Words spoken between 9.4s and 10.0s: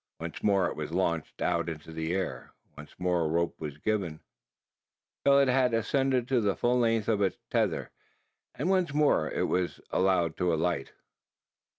was it